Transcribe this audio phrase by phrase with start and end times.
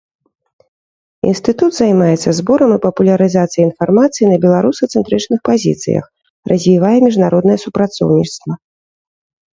[1.31, 6.05] Інстытут займаецца зборам і папулярызацыяй інфармацыі на беларусацэнтрычных пазіцыях,
[6.53, 8.53] развівае міжнароднае супрацоўніцтва.